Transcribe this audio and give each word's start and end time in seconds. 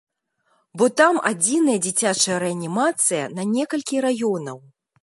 Бо 0.81 0.85
там 1.01 1.19
адзіная 1.31 1.77
дзіцячая 1.89 2.41
рэанімацыя 2.45 3.23
на 3.39 3.43
некалькі 3.55 4.05
раёнаў. 4.09 4.57